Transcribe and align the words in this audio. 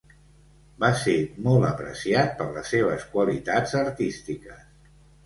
Va 0.83 0.87
ser 1.01 1.17
molt 1.47 1.67
apreciat 1.67 2.33
per 2.39 2.47
les 2.55 2.71
seves 2.77 3.05
qualitats 3.13 3.77
artístiques. 3.83 4.65